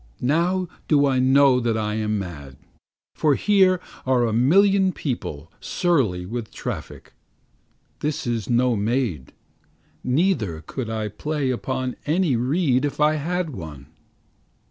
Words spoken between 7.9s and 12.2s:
This is no maid. Neither could I play upon